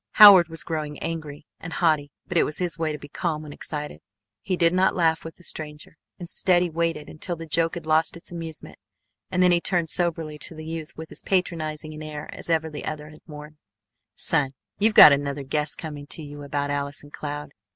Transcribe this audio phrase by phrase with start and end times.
[0.13, 3.53] Howard was growing angry and haughty, but it was his way to be calm when
[3.53, 4.01] excited.
[4.41, 5.95] He did not laugh with the stranger.
[6.17, 8.79] Instead, he waited until the joke had lost its amusement
[9.29, 12.67] and then he turned soberly to the youth with as patronizing an air as ever
[12.67, 13.59] the other had worn:
[14.15, 17.51] "Son, you've got another guess coming to you about Allison Cloud.